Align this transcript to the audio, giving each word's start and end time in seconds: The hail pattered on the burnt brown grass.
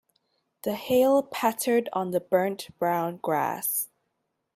The 0.63 0.73
hail 0.73 1.21
pattered 1.21 1.87
on 1.93 2.09
the 2.09 2.19
burnt 2.19 2.69
brown 2.79 3.17
grass. 3.17 3.87